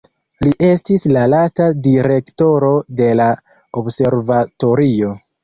[0.43, 3.29] Li estis la lasta direktoro de la
[3.83, 5.15] observatorio.